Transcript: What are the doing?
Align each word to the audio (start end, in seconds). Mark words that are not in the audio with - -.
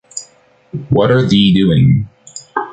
What 0.89 1.11
are 1.11 1.27
the 1.27 1.53
doing? 1.53 2.09